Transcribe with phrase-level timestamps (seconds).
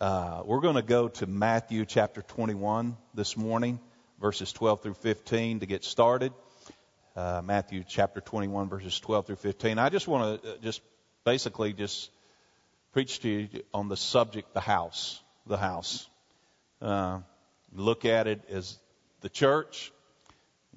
[0.00, 3.78] Uh, we're going to go to Matthew chapter 21 this morning,
[4.18, 6.32] verses 12 through 15 to get started.
[7.14, 9.78] Uh, Matthew chapter 21, verses 12 through 15.
[9.78, 10.80] I just want to uh, just
[11.26, 12.10] basically just
[12.94, 16.08] preach to you on the subject, the house, the house.
[16.80, 17.18] Uh,
[17.74, 18.78] look at it as
[19.20, 19.92] the church.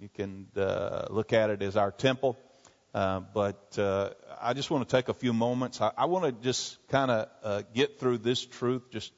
[0.01, 2.37] You can uh, look at it as our temple.
[2.93, 5.81] Uh, but uh, I just want to take a few moments.
[5.81, 9.11] I, I want to just kind of uh, get through this truth just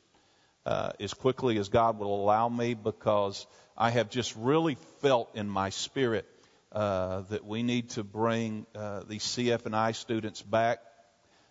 [0.65, 3.45] uh, as quickly as God will allow me because
[3.77, 6.25] I have just really felt in my spirit
[6.71, 8.65] uh, that we need to bring
[9.07, 10.79] these CFNI students back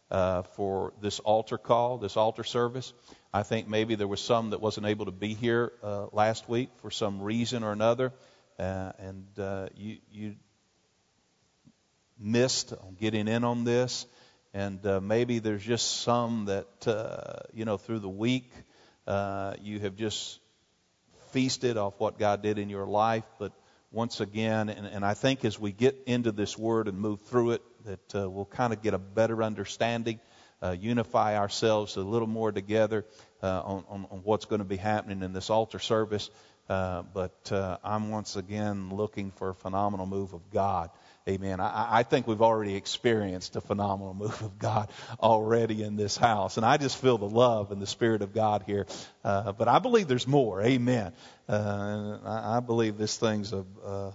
[0.08, 2.94] for this altar call, this altar service.
[3.34, 5.72] I think maybe there was some that wasn't able to be here
[6.12, 8.12] last week for some reason or another,
[8.58, 9.26] and
[9.76, 10.36] you you
[12.18, 14.06] missed on getting in on this,
[14.52, 18.50] and uh, maybe there's just some that uh, you know through the week
[19.06, 20.40] uh, you have just
[21.32, 23.52] feasted off what God did in your life, but
[23.90, 27.52] once again, and, and I think as we get into this word and move through
[27.52, 30.18] it, that uh, we'll kind of get a better understanding,
[30.62, 33.04] uh, unify ourselves a little more together
[33.42, 36.30] uh, on, on, on what's going to be happening in this altar service.
[36.68, 40.90] Uh, but uh, I'm once again looking for a phenomenal move of God
[41.26, 41.58] Amen.
[41.58, 46.58] I, I think we've already experienced a phenomenal move of God already in this house.
[46.58, 48.84] And I just feel the love and the Spirit of God here.
[49.24, 50.60] Uh, but I believe there's more.
[50.60, 51.14] Amen.
[51.48, 54.10] Uh, I, I believe this thing's a, uh,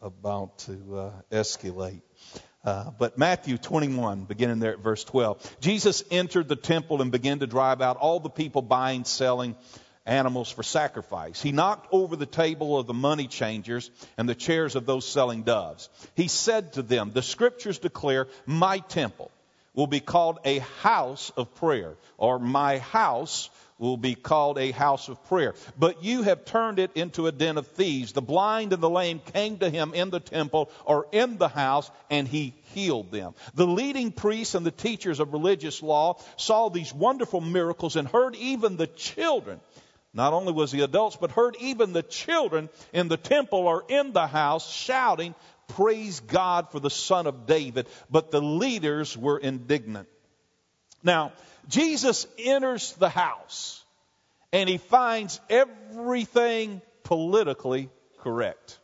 [0.00, 2.02] about to uh, escalate.
[2.64, 5.56] Uh, but Matthew 21, beginning there at verse 12.
[5.60, 9.56] Jesus entered the temple and began to drive out all the people buying, selling,
[10.06, 11.40] animals for sacrifice.
[11.40, 15.42] He knocked over the table of the money changers and the chairs of those selling
[15.42, 15.88] doves.
[16.14, 19.30] He said to them, The scriptures declare my temple
[19.74, 25.08] will be called a house of prayer, or my house will be called a house
[25.08, 25.54] of prayer.
[25.76, 28.12] But you have turned it into a den of thieves.
[28.12, 31.90] The blind and the lame came to him in the temple or in the house,
[32.08, 33.34] and he healed them.
[33.54, 38.36] The leading priests and the teachers of religious law saw these wonderful miracles and heard
[38.36, 39.58] even the children
[40.14, 44.12] not only was the adults, but heard even the children in the temple or in
[44.12, 45.34] the house shouting,
[45.68, 47.86] Praise God for the Son of David.
[48.10, 50.08] But the leaders were indignant.
[51.02, 51.32] Now,
[51.68, 53.82] Jesus enters the house
[54.52, 58.78] and he finds everything politically correct.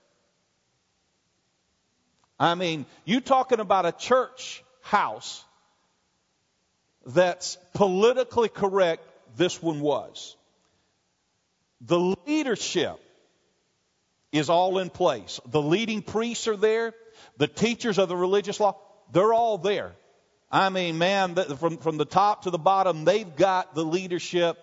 [2.40, 5.44] I mean, you talking about a church house
[7.04, 9.04] that's politically correct,
[9.36, 10.37] this one was.
[11.80, 12.98] The leadership
[14.32, 15.40] is all in place.
[15.46, 16.92] The leading priests are there.
[17.36, 18.76] The teachers of the religious law,
[19.12, 19.92] they're all there.
[20.50, 24.58] I mean, man, from, from the top to the bottom, they've got the leadership.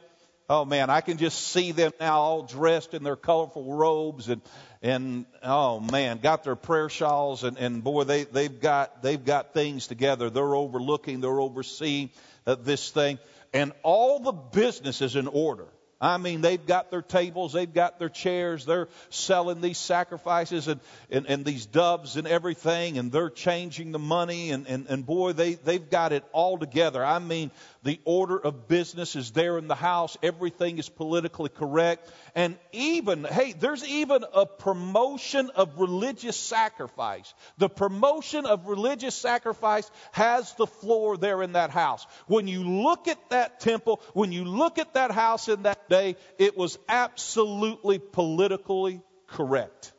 [0.49, 4.41] Oh man, I can just see them now all dressed in their colorful robes and,
[4.81, 9.53] and oh man, got their prayer shawls and, and boy, they, they've got, they've got
[9.53, 10.29] things together.
[10.29, 12.11] They're overlooking, they're overseeing
[12.45, 13.17] uh, this thing
[13.53, 15.65] and all the business is in order.
[16.01, 20.81] I mean, they've got their tables, they've got their chairs, they're selling these sacrifices and,
[21.09, 25.31] and, and these doves and everything, and they're changing the money, and, and, and boy,
[25.31, 27.03] they, they've got it all together.
[27.03, 27.50] I mean,
[27.85, 33.23] the order of business is there in the house, everything is politically correct, and even,
[33.23, 37.31] hey, there's even a promotion of religious sacrifice.
[37.59, 42.07] The promotion of religious sacrifice has the floor there in that house.
[42.25, 46.16] When you look at that temple, when you look at that house in that day,
[46.40, 49.94] it was absolutely politically correct.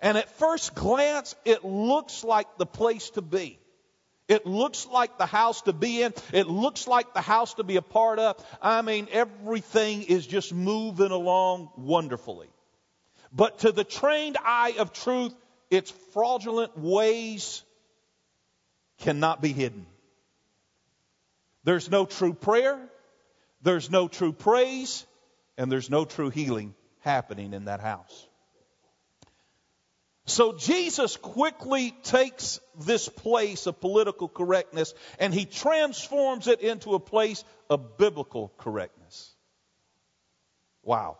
[0.00, 3.58] And at first glance, it looks like the place to be.
[4.28, 6.14] It looks like the house to be in.
[6.32, 8.44] It looks like the house to be a part of.
[8.60, 12.48] I mean, everything is just moving along wonderfully.
[13.32, 15.34] But to the trained eye of truth,
[15.70, 17.62] its fraudulent ways
[18.98, 19.86] cannot be hidden.
[21.64, 22.78] There's no true prayer.
[23.62, 25.06] There's no true praise
[25.56, 28.28] and there's no true healing happening in that house.
[30.32, 36.98] So Jesus quickly takes this place of political correctness and he transforms it into a
[36.98, 39.30] place of biblical correctness.
[40.82, 41.18] Wow.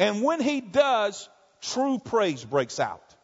[0.00, 1.28] And when he does,
[1.60, 3.14] true praise breaks out.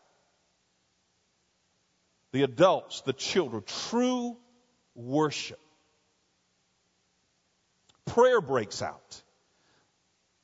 [2.31, 4.37] The adults, the children, true
[4.95, 5.59] worship
[8.07, 9.23] prayer breaks out.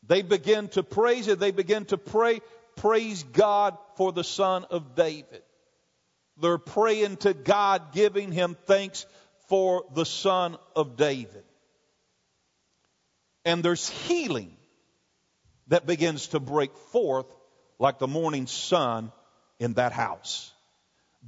[0.06, 1.38] They begin to praise it.
[1.38, 2.40] They begin to pray,
[2.76, 5.42] praise God for the son of David.
[6.40, 9.06] They're praying to God, giving him thanks
[9.48, 11.44] for the son of David.
[13.44, 14.52] And there's healing
[15.68, 17.26] that begins to break forth
[17.78, 19.12] like the morning sun
[19.58, 20.52] in that house.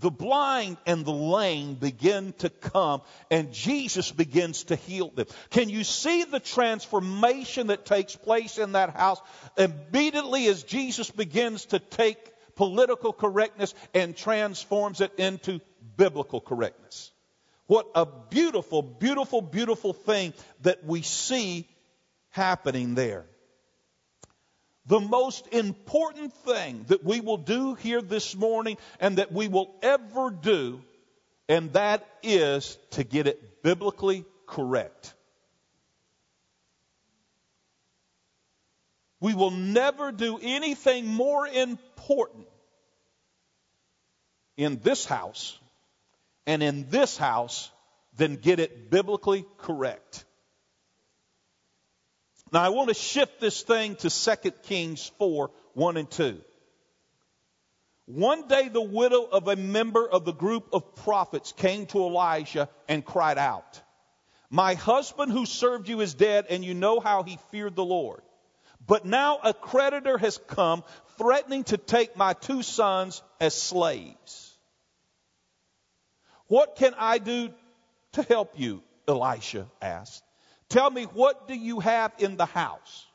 [0.00, 5.26] The blind and the lame begin to come and Jesus begins to heal them.
[5.50, 9.20] Can you see the transformation that takes place in that house
[9.56, 12.18] immediately as Jesus begins to take
[12.54, 15.60] political correctness and transforms it into
[15.96, 17.10] biblical correctness?
[17.66, 21.68] What a beautiful, beautiful, beautiful thing that we see
[22.30, 23.26] happening there.
[24.88, 29.74] The most important thing that we will do here this morning and that we will
[29.82, 30.82] ever do,
[31.46, 35.14] and that is to get it biblically correct.
[39.20, 42.46] We will never do anything more important
[44.56, 45.58] in this house
[46.46, 47.70] and in this house
[48.16, 50.24] than get it biblically correct.
[52.52, 56.40] Now I want to shift this thing to 2 Kings 4, 1 and 2.
[58.06, 62.70] One day the widow of a member of the group of prophets came to Elijah
[62.88, 63.82] and cried out,
[64.48, 68.22] My husband who served you is dead and you know how he feared the Lord.
[68.86, 70.84] But now a creditor has come
[71.18, 74.56] threatening to take my two sons as slaves.
[76.46, 77.50] What can I do
[78.12, 78.82] to help you?
[79.06, 80.22] Elisha asked.
[80.68, 83.06] Tell me, what do you have in the house?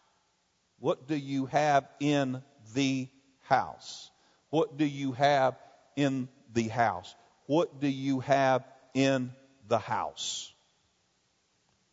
[0.79, 2.41] What do you have in
[2.73, 3.07] the
[3.41, 4.09] house?
[4.49, 5.55] What do you have
[5.95, 7.13] in the house?
[7.45, 8.63] What do you have
[8.93, 9.31] in
[9.67, 10.51] the house?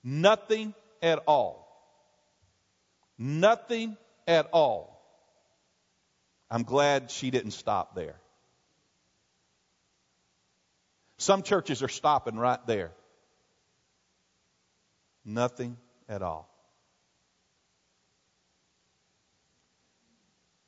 [0.03, 1.67] Nothing at all.
[3.19, 3.97] Nothing
[4.27, 4.99] at all.
[6.51, 8.17] I'm glad she didn't stop there.
[11.19, 12.93] Some churches are stopping right there.
[15.25, 15.77] Nothing
[16.09, 16.49] at all.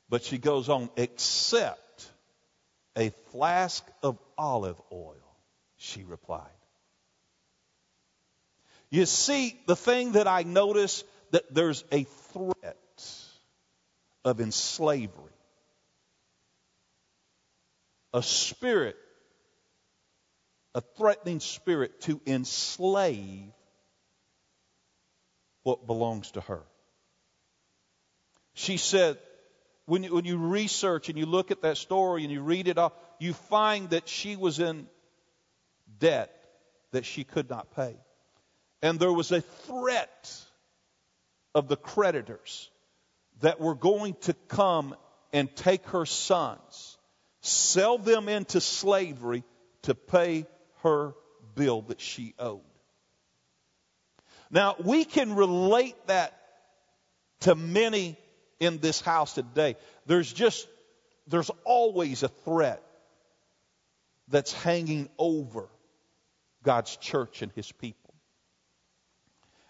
[0.09, 2.11] But she goes on, except
[2.95, 5.37] a flask of olive oil,
[5.77, 6.49] she replied.
[8.91, 12.77] You see, the thing that I notice that there's a threat
[14.23, 15.31] of enslavery.
[18.13, 18.95] A spirit,
[20.75, 23.51] a threatening spirit to enslave
[25.63, 26.61] what belongs to her.
[28.53, 29.17] She said,
[29.85, 32.77] when you, when you research and you look at that story and you read it
[32.77, 34.87] all, you find that she was in
[35.99, 36.31] debt
[36.91, 37.95] that she could not pay.
[38.81, 40.43] And there was a threat
[41.55, 42.69] of the creditors
[43.41, 44.95] that were going to come
[45.31, 46.97] and take her sons,
[47.41, 49.43] sell them into slavery
[49.83, 50.45] to pay
[50.83, 51.13] her
[51.55, 52.61] bill that she owed.
[54.53, 56.39] Now, we can relate that
[57.41, 58.15] to many
[58.59, 59.75] in this house today.
[60.05, 60.67] There's just,
[61.27, 62.83] there's always a threat
[64.27, 65.67] that's hanging over
[66.61, 68.13] God's church and His people.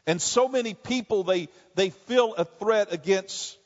[0.06, 3.57] And so many people, they, they feel a threat against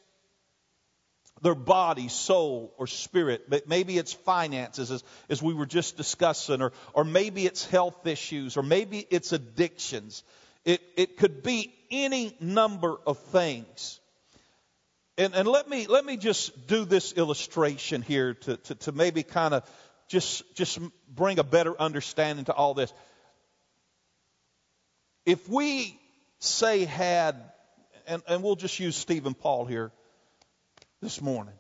[1.42, 3.68] their body, soul, or spirit.
[3.68, 8.56] Maybe it's finances, as, as we were just discussing, or, or maybe it's health issues,
[8.56, 10.24] or maybe it's addictions.
[10.68, 14.02] It, it could be any number of things.
[15.18, 19.24] And, and let me let me just do this illustration here to, to, to maybe
[19.24, 19.64] kind of
[20.10, 22.92] just just bring a better understanding to all this.
[25.26, 25.98] If we
[26.40, 27.38] say had,
[28.06, 29.94] and, and we'll just use Stephen Paul here
[31.02, 31.56] this morning.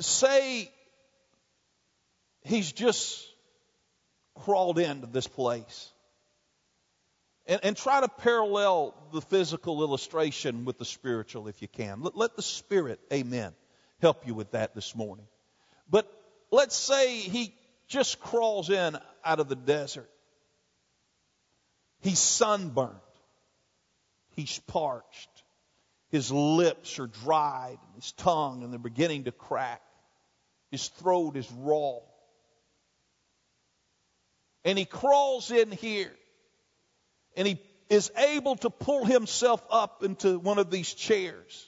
[0.00, 0.70] Say
[2.44, 3.24] he's just
[4.34, 5.90] crawled into this place.
[7.48, 12.02] And, and, try to parallel the physical illustration with the spiritual if you can.
[12.02, 13.52] Let, let the Spirit, amen,
[14.00, 15.26] help you with that this morning.
[15.88, 16.10] But
[16.50, 17.54] let's say he
[17.86, 20.10] just crawls in out of the desert.
[22.00, 22.94] He's sunburned.
[24.34, 25.30] He's parched.
[26.10, 29.82] His lips are dried, and his tongue, and they're beginning to crack.
[30.70, 31.98] His throat is raw.
[34.64, 36.12] And he crawls in here
[37.36, 41.66] and he is able to pull himself up into one of these chairs.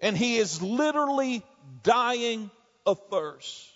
[0.00, 1.44] And he is literally
[1.82, 2.50] dying
[2.86, 3.68] of thirst.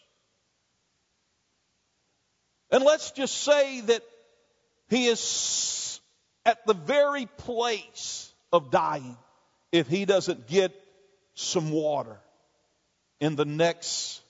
[2.71, 4.03] And let's just say that
[4.89, 6.01] he is
[6.47, 9.17] at the very place of dying
[9.73, 10.73] if he doesn't get
[11.35, 12.19] some water
[13.21, 14.21] in the next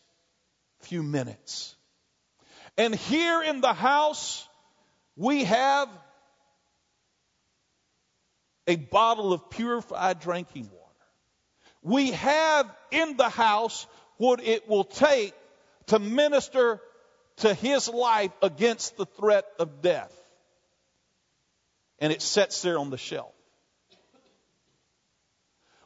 [0.80, 1.74] few minutes.
[2.76, 4.46] And here in the house,
[5.16, 5.88] we have
[8.66, 10.82] a bottle of purified drinking water.
[11.82, 13.86] We have in the house
[14.18, 15.34] what it will take
[15.86, 16.80] to minister
[17.38, 20.12] to his life against the threat of death.
[21.98, 23.32] And it sits there on the shelf.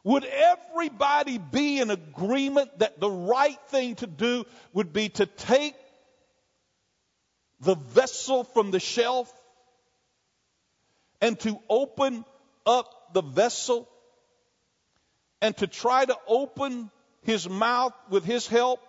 [0.03, 5.75] Would everybody be in agreement that the right thing to do would be to take
[7.59, 9.31] the vessel from the shelf
[11.19, 12.23] and to open
[12.67, 13.87] up the vessel
[15.41, 16.91] and to try to open
[17.23, 18.81] his mouth with his help?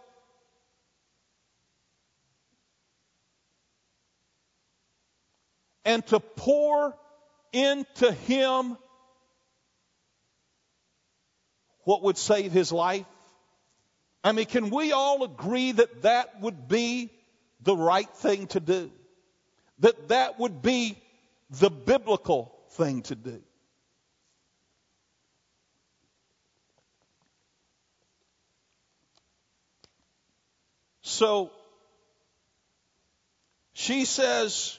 [5.85, 6.95] And to pour
[7.53, 8.77] into him
[11.85, 13.07] what would save his life?
[14.23, 17.11] I mean, can we all agree that that would be
[17.63, 18.91] the right thing to do?
[19.79, 20.99] That that would be
[21.49, 23.43] the biblical thing to do?
[31.19, 31.51] So
[33.73, 34.79] she says,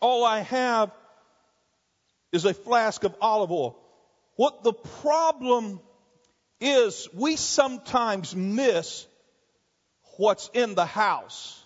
[0.00, 0.90] All I have
[2.32, 3.78] is a flask of olive oil.
[4.36, 5.80] What the problem
[6.62, 9.06] is, we sometimes miss
[10.16, 11.62] what's in the house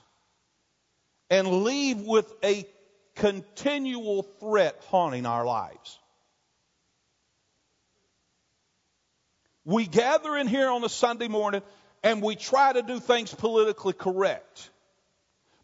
[1.30, 2.66] and leave with a
[3.14, 6.00] continual threat haunting our lives.
[9.64, 11.62] We gather in here on a Sunday morning
[12.04, 14.70] and we try to do things politically correct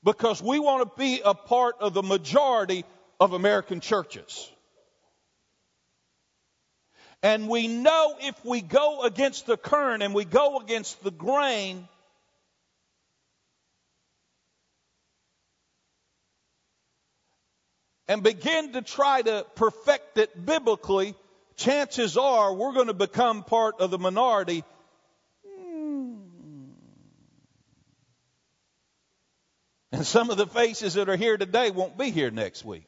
[0.02, 2.84] because we want to be a part of the majority
[3.20, 4.50] of American churches.
[7.22, 11.86] And we know if we go against the current and we go against the grain,
[18.08, 21.14] and begin to try to perfect it biblically,
[21.56, 24.64] chances are we're going to become part of the minority
[29.92, 32.86] And some of the faces that are here today won't be here next week.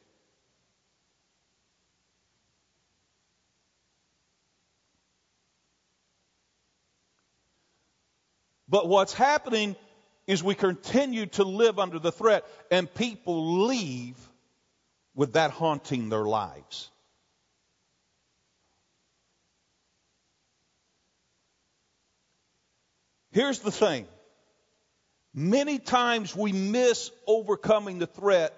[8.68, 9.76] But what's happening
[10.26, 14.16] is we continue to live under the threat, and people leave
[15.14, 16.90] with that haunting their lives.
[23.32, 24.06] Here's the thing
[25.34, 28.54] Many times we miss overcoming the threat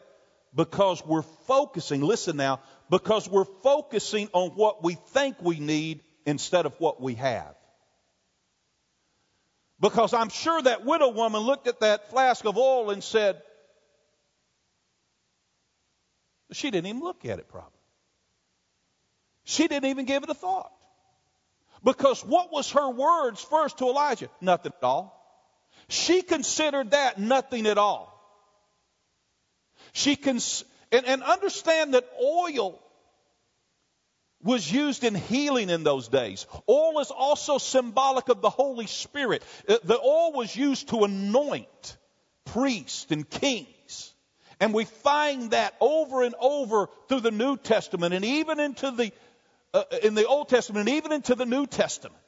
[0.54, 6.66] because we're focusing, listen now, because we're focusing on what we think we need instead
[6.66, 7.54] of what we have.
[9.80, 13.40] Because I'm sure that widow woman looked at that flask of oil and said,
[16.52, 17.72] she didn't even look at it properly.
[19.44, 20.72] She didn't even give it a thought.
[21.84, 24.30] Because what was her words first to Elijah?
[24.40, 25.23] Nothing at all.
[25.88, 28.10] She considered that nothing at all.
[29.92, 32.80] She cons- and, and understand that oil
[34.42, 36.46] was used in healing in those days.
[36.68, 39.42] Oil is also symbolic of the Holy Spirit.
[39.68, 41.96] Uh, the oil was used to anoint
[42.44, 44.14] priests and kings.
[44.60, 49.12] And we find that over and over through the New Testament and even into the
[49.72, 52.20] uh, in the Old Testament and even into the New Testament.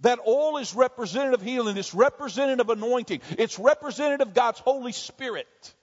[0.00, 1.76] That oil is representative healing.
[1.76, 3.20] It's representative anointing.
[3.30, 5.74] It's representative of God's Holy Spirit.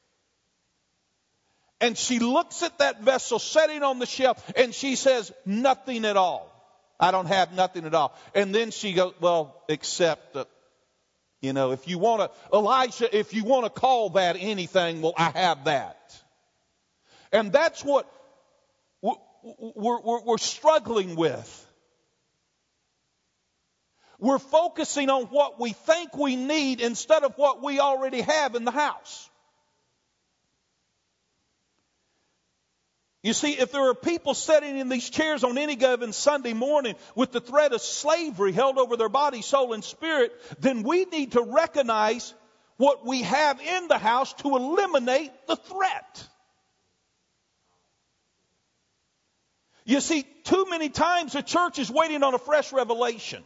[1.81, 6.15] And she looks at that vessel sitting on the shelf and she says, nothing at
[6.15, 6.51] all.
[6.97, 8.17] I don't have nothing at all.
[8.33, 10.37] And then she goes, well, except
[11.45, 15.13] you know, if you want to, Elijah, if you want to call that anything, well,
[15.15, 16.23] I have that.
[17.31, 18.11] And that's what
[19.01, 21.64] we're, we're, we're struggling with.
[24.19, 28.65] We're focusing on what we think we need instead of what we already have in
[28.65, 29.29] the house.
[33.25, 36.95] You see, if there are people sitting in these chairs on any given Sunday morning
[37.15, 41.31] with the threat of slavery held over their body, soul, and spirit, then we need
[41.31, 42.35] to recognize
[42.77, 46.27] what we have in the house to eliminate the threat.
[49.85, 53.43] You see, too many times the church is waiting on a fresh revelation.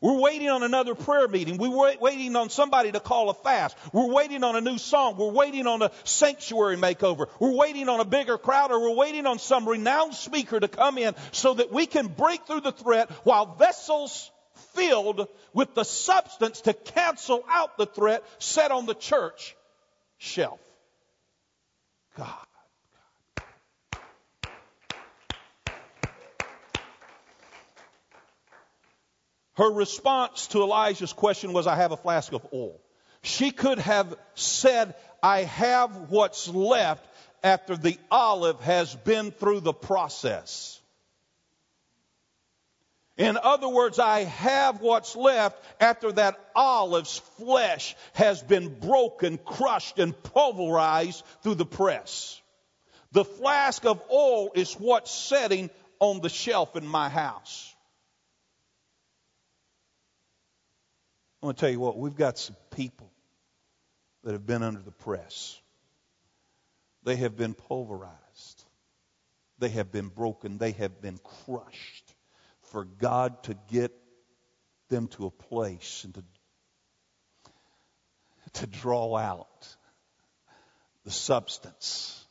[0.00, 1.56] We're waiting on another prayer meeting.
[1.58, 3.76] We're waiting on somebody to call a fast.
[3.92, 5.16] We're waiting on a new song.
[5.16, 7.28] We're waiting on a sanctuary makeover.
[7.40, 10.98] We're waiting on a bigger crowd or we're waiting on some renowned speaker to come
[10.98, 14.30] in so that we can break through the threat while vessels
[14.74, 19.56] filled with the substance to cancel out the threat set on the church
[20.18, 20.60] shelf.
[22.16, 22.46] God,
[29.56, 32.80] Her response to Elijah's question was, I have a flask of oil.
[33.22, 37.06] She could have said, I have what's left
[37.42, 40.80] after the olive has been through the process.
[43.16, 49.98] In other words, I have what's left after that olive's flesh has been broken, crushed,
[49.98, 52.40] and pulverized through the press.
[53.12, 57.74] The flask of oil is what's setting on the shelf in my house.
[61.42, 63.10] I want to tell you what, we've got some people
[64.24, 65.60] that have been under the press.
[67.04, 68.64] They have been pulverized.
[69.58, 70.58] They have been broken.
[70.58, 72.14] They have been crushed.
[72.72, 73.92] For God to get
[74.88, 76.24] them to a place and to,
[78.54, 79.76] to draw out
[81.04, 82.24] the substance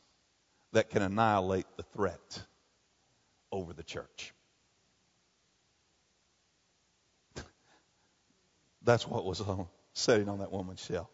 [0.72, 2.42] that can annihilate the threat
[3.50, 4.34] over the church.
[8.86, 11.08] That's what was on, sitting on that woman's shelf.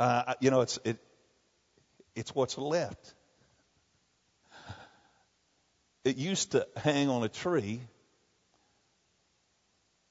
[0.00, 0.98] Uh, you know, it's it,
[2.16, 3.14] it's what's left.
[6.04, 7.80] It used to hang on a tree,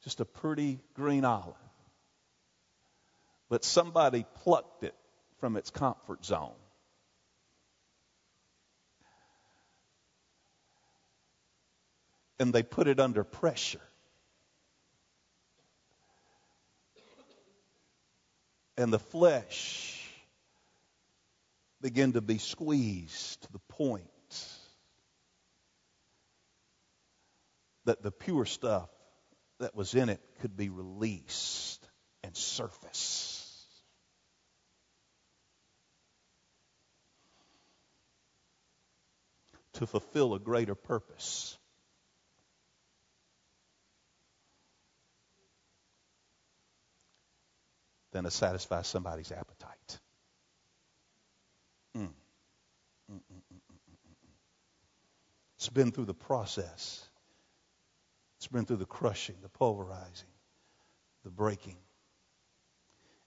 [0.06, 1.56] just a pretty green olive.
[3.50, 4.96] But somebody plucked it
[5.40, 6.56] from its comfort zone.
[12.40, 13.82] And they put it under pressure.
[18.78, 20.00] And the flesh
[21.82, 24.08] begin to be squeezed to the point
[27.86, 28.90] that the pure stuff
[29.60, 31.88] that was in it could be released
[32.24, 33.34] and surface.
[39.74, 41.58] To fulfill a greater purpose.
[48.18, 50.00] Than to satisfy somebody's appetite.
[51.96, 52.10] Mm.
[53.12, 53.20] Mm, mm,
[53.54, 53.60] mm,
[55.58, 57.08] it's been through the process.
[58.38, 60.32] It's been through the crushing, the pulverizing,
[61.24, 61.78] the breaking.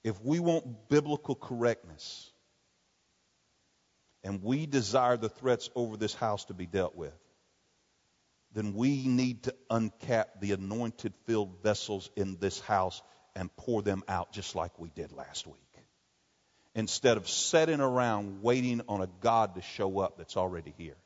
[0.03, 2.29] If we want biblical correctness
[4.25, 7.15] and we desire the threats over this house to be dealt with,
[8.53, 13.01] then we need to uncap the anointed filled vessels in this house
[13.35, 15.57] and pour them out just like we did last week.
[16.75, 20.97] Instead of sitting around waiting on a God to show up that's already here.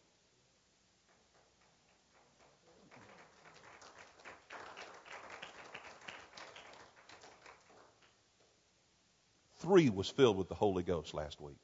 [9.60, 11.56] Three was filled with the Holy Ghost last week.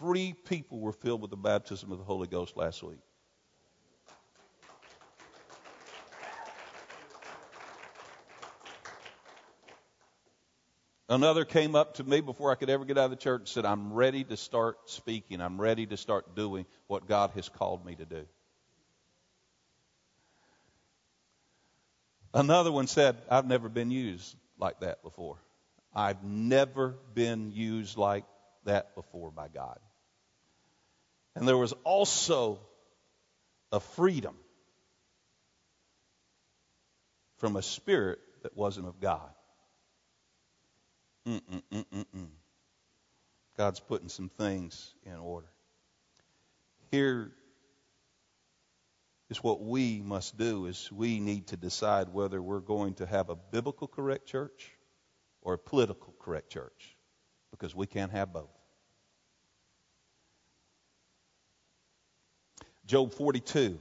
[0.00, 2.98] Three people were filled with the baptism of the Holy Ghost last week.
[11.10, 13.48] Another came up to me before I could ever get out of the church and
[13.48, 15.40] said, I'm ready to start speaking.
[15.40, 18.26] I'm ready to start doing what God has called me to do.
[22.32, 25.38] Another one said, I've never been used like that before.
[25.92, 28.24] I've never been used like
[28.64, 29.80] that before by God.
[31.34, 32.60] And there was also
[33.72, 34.36] a freedom
[37.38, 39.30] from a spirit that wasn't of God.
[41.26, 42.28] Mm-mm-mm-mm-mm.
[43.56, 45.48] God's putting some things in order.
[46.90, 47.30] Here
[49.28, 53.30] is what we must do is we need to decide whether we're going to have
[53.30, 54.70] a biblical correct church
[55.42, 56.96] or a political correct church
[57.50, 58.50] because we can't have both.
[62.86, 63.78] Job 42,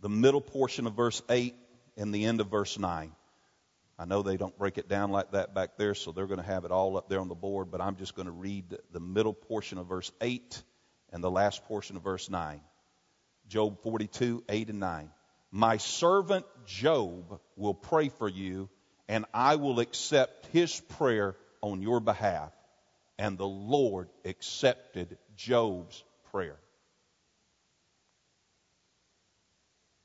[0.00, 1.54] the middle portion of verse 8
[1.96, 3.10] and the end of verse 9.
[3.98, 6.46] I know they don't break it down like that back there, so they're going to
[6.46, 9.00] have it all up there on the board, but I'm just going to read the
[9.00, 10.62] middle portion of verse 8
[11.12, 12.60] and the last portion of verse 9.
[13.48, 15.10] Job 42, 8 and 9.
[15.52, 18.68] My servant Job will pray for you,
[19.08, 22.52] and I will accept his prayer on your behalf.
[23.16, 26.02] And the Lord accepted Job's
[26.32, 26.56] prayer.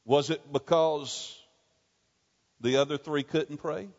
[0.06, 1.39] Was it because
[2.62, 3.90] the other three couldn't pray?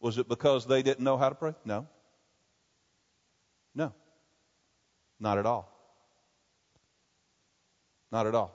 [0.00, 1.54] Was it because they didn't know how to pray?
[1.64, 1.86] No.
[3.74, 3.92] No.
[5.18, 5.72] Not at all.
[8.10, 8.54] Not at all.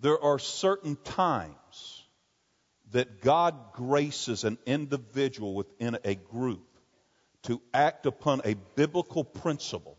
[0.00, 2.02] There are certain times
[2.92, 6.66] that God graces an individual within a group
[7.44, 9.96] to act upon a biblical principle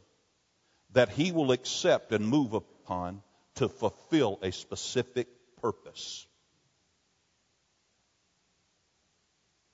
[0.91, 3.21] that he will accept and move upon
[3.55, 5.27] to fulfill a specific
[5.61, 6.26] purpose.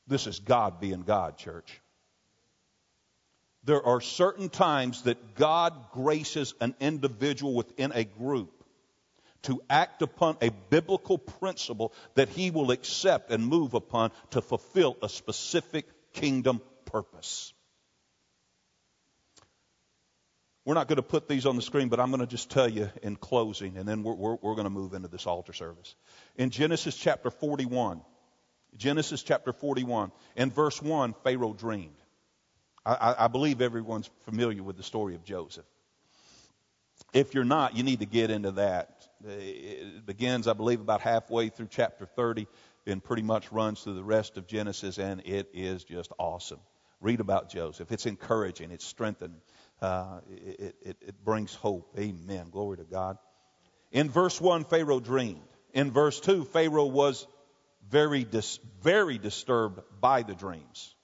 [0.08, 1.82] This is God being God, church.
[3.64, 8.52] There are certain times that God graces an individual within a group
[9.44, 14.98] to act upon a biblical principle that he will accept and move upon to fulfill
[15.02, 17.54] a specific kingdom purpose.
[20.66, 22.70] We're not going to put these on the screen, but I'm going to just tell
[22.70, 25.96] you in closing, and then we're, we're, we're going to move into this altar service.
[26.38, 28.02] In Genesis chapter 41,
[28.78, 31.96] Genesis chapter 41, in verse 1, Pharaoh dreamed.
[32.86, 35.66] I, I believe everyone's familiar with the story of Joseph.
[37.14, 39.08] If you're not, you need to get into that.
[39.26, 42.48] It begins, I believe, about halfway through chapter 30
[42.86, 46.60] and pretty much runs through the rest of Genesis, and it is just awesome.
[47.00, 47.92] Read about Joseph.
[47.92, 49.42] It's encouraging, it's strengthening,
[49.82, 51.94] uh, it, it, it brings hope.
[51.98, 52.50] Amen.
[52.50, 53.18] Glory to God.
[53.92, 55.42] In verse 1, Pharaoh dreamed.
[55.74, 57.28] In verse 2, Pharaoh was
[57.90, 60.96] very, dis- very disturbed by the dreams.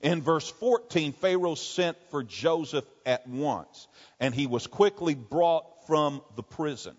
[0.00, 3.88] In verse 14, Pharaoh sent for Joseph at once,
[4.20, 6.96] and he was quickly brought from the prison.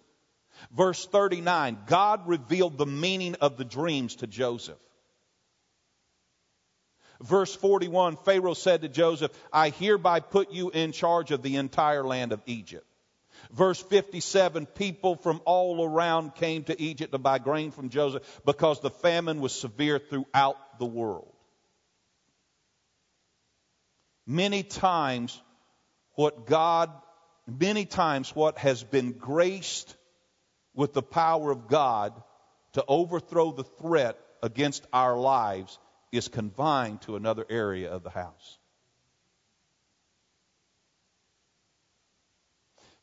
[0.71, 4.79] Verse 39, God revealed the meaning of the dreams to Joseph.
[7.21, 12.03] Verse 41, Pharaoh said to Joseph, I hereby put you in charge of the entire
[12.03, 12.86] land of Egypt.
[13.51, 18.79] Verse 57, people from all around came to Egypt to buy grain from Joseph because
[18.79, 21.33] the famine was severe throughout the world.
[24.25, 25.41] Many times,
[26.15, 26.91] what God,
[27.47, 29.95] many times what has been graced
[30.73, 32.13] with the power of God
[32.73, 35.79] to overthrow the threat against our lives
[36.11, 38.57] is confined to another area of the house.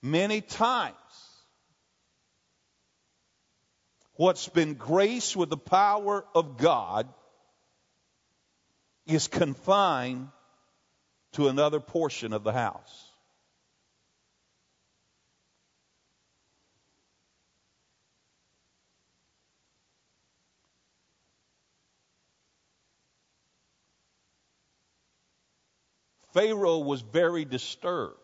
[0.05, 0.95] Many times,
[4.17, 7.09] what's been graced with the power of God
[9.07, 10.29] is confined
[11.33, 13.11] to another portion of the house.
[26.35, 28.19] Pharaoh was very disturbed.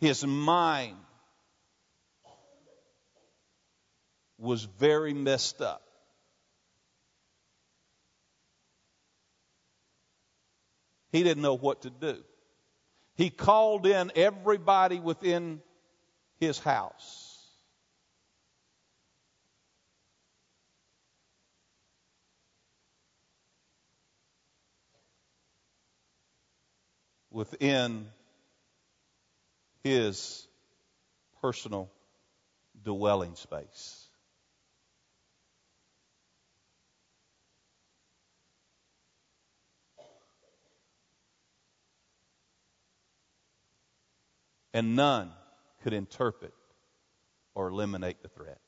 [0.00, 0.96] His mind
[4.38, 5.82] was very messed up.
[11.10, 12.22] He didn't know what to do.
[13.16, 15.60] He called in everybody within
[16.38, 17.24] his house.
[27.30, 28.06] Within
[29.82, 30.46] his
[31.40, 31.90] personal
[32.82, 34.08] dwelling space.
[44.78, 45.30] and none
[45.82, 46.54] could interpret
[47.54, 48.60] or eliminate the threat.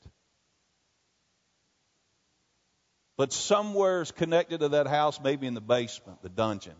[3.17, 6.75] But somewhere's connected to that house, maybe in the basement, the dungeon.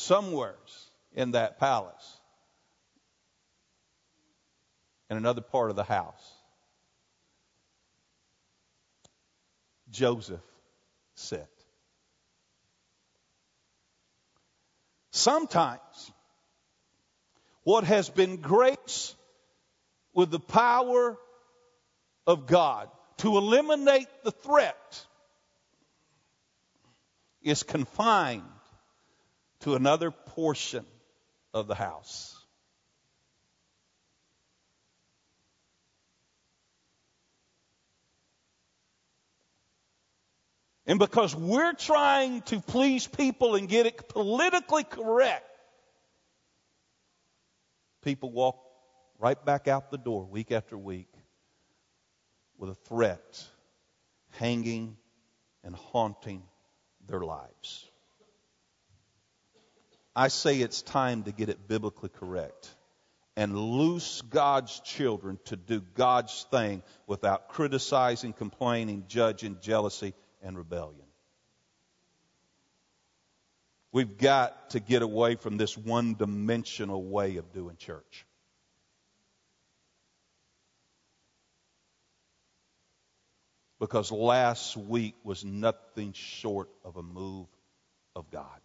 [0.00, 2.20] Somewhere's in that palace,
[5.10, 6.34] in another part of the house,
[9.90, 10.40] Joseph
[11.14, 11.48] sat.
[15.10, 16.12] Sometimes,
[17.64, 19.14] what has been grace
[20.14, 21.18] with the power
[22.26, 25.06] of God to eliminate the threat
[27.42, 28.44] is confined
[29.60, 30.84] to another portion
[31.52, 32.36] of the house.
[40.86, 45.44] And because we're trying to please people and get it politically correct,
[48.02, 48.56] people walk
[49.18, 51.12] right back out the door week after week
[52.58, 53.44] with a threat
[54.30, 54.96] hanging
[55.62, 56.42] and haunting
[57.06, 57.89] their lives.
[60.14, 62.74] I say it's time to get it biblically correct
[63.36, 71.06] and loose God's children to do God's thing without criticizing, complaining, judging, jealousy, and rebellion.
[73.92, 78.26] We've got to get away from this one dimensional way of doing church.
[83.80, 87.46] Because last week was nothing short of a move
[88.14, 88.60] of God.